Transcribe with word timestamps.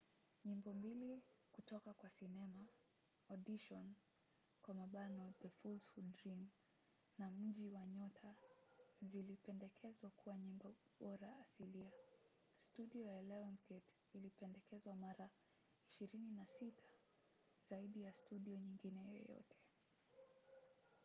nyimbo 0.45 0.73
mbili 0.73 1.23
kutoka 1.51 1.91
kwa 1.93 2.09
sinema 2.17 2.63
audition 3.29 3.85
the 5.41 5.49
fools 5.49 5.83
who 5.89 6.01
dream 6.01 6.49
na 7.17 7.31
mji 7.31 7.69
wa 7.69 7.85
nyota 7.87 8.35
zilipendekezwa 9.01 10.09
kuwa 10.09 10.37
nyimbo 10.37 10.75
bora 10.99 11.37
asilia. 11.41 11.91
studio 12.69 13.05
ya 13.05 13.21
lionsgate 13.21 13.93
ilipendekezwa 14.13 14.95
mara 14.95 15.29
26– 16.01 16.71
zaidi 17.69 18.01
ya 18.03 18.13
studio 18.13 18.57
nyingine 18.59 19.07
yoyote 19.07 19.57